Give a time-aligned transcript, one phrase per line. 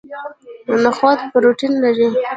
[0.83, 2.07] نخود پروتین لري